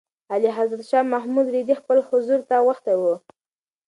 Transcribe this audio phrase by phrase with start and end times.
[0.31, 3.03] اعلیحضرت شاه محمود رېدی خپل حضور ته غوښتی و.